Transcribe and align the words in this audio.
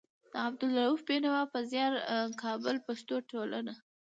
د 0.31 0.33
عبدالروف 0.47 0.99
بېنوا 1.07 1.41
په 1.53 1.59
زيار. 1.71 1.93
کابل: 2.43 2.75
پښتو 2.87 3.15
ټولنه 3.31 3.73